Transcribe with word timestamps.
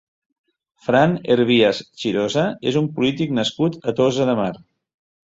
Fran 0.85 1.11
Hervías 1.33 1.81
Chirosa 2.03 2.45
és 2.71 2.79
un 2.81 2.87
polític 2.95 3.35
nascut 3.41 3.77
a 3.91 3.93
Tossa 4.01 4.27
de 4.31 4.35
Mar. 4.41 4.49